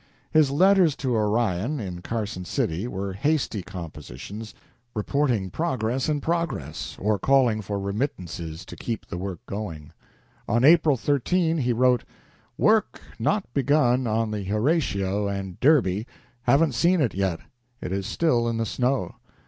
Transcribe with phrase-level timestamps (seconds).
[0.31, 4.55] His letters to Orion, in Carson City, were hasty compositions,
[4.95, 9.93] reporting progress and progress, or calling for remittances to keep the work going.
[10.47, 12.03] On April 13, he wrote:
[12.57, 16.07] "Work not begun on the Horatio and Derby
[16.45, 17.39] haven't seen it yet.
[17.79, 19.17] It is still in the snow.